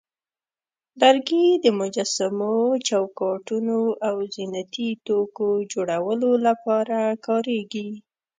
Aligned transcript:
لرګي 1.01 1.45
د 1.63 1.65
مجسمو، 1.79 2.57
چوکاټونو، 2.87 3.79
او 4.07 4.15
زینتي 4.33 4.89
توکو 5.05 5.47
جوړولو 5.71 6.31
لپاره 6.47 6.99
کارېږي. 7.27 7.89